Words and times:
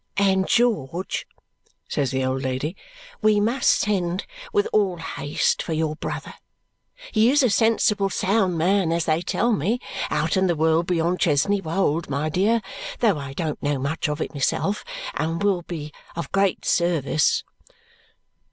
"And, 0.17 0.47
George," 0.47 1.27
says 1.87 2.09
the 2.09 2.25
old 2.25 2.41
lady, 2.41 2.75
"we 3.21 3.39
must 3.39 3.69
send 3.69 4.25
with 4.51 4.67
all 4.73 4.97
haste 4.97 5.61
for 5.61 5.73
your 5.73 5.95
brother. 5.95 6.33
He 7.11 7.29
is 7.29 7.43
a 7.43 7.51
sensible 7.51 8.09
sound 8.09 8.57
man 8.57 8.91
as 8.91 9.05
they 9.05 9.21
tell 9.21 9.51
me 9.53 9.79
out 10.09 10.35
in 10.37 10.47
the 10.47 10.55
world 10.55 10.87
beyond 10.87 11.19
Chesney 11.19 11.61
Wold, 11.61 12.09
my 12.09 12.29
dear, 12.29 12.63
though 12.97 13.19
I 13.19 13.33
don't 13.33 13.61
know 13.61 13.77
much 13.77 14.09
of 14.09 14.19
it 14.21 14.33
myself 14.33 14.83
and 15.13 15.43
will 15.43 15.61
be 15.61 15.93
of 16.15 16.31
great 16.31 16.65
service." 16.65 17.43